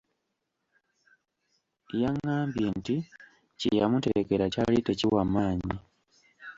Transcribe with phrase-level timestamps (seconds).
[2.01, 2.95] Yangambye nti
[3.59, 5.73] kye yamuterekera kyali tekiwa maanyi.